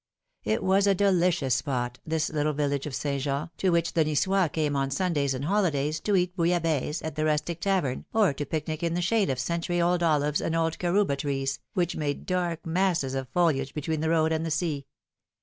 [0.43, 3.21] It was a delicious spot, this little village of St.
[3.21, 7.23] Jean, to which the Ni9ois came on Sundays and holidays to eat bouillabaisse at the
[7.23, 11.15] rustic tavern or to picnic in the shade of century old olives and old carouba
[11.17, 14.87] trees, which made dark masses of foliage between the road and the sea.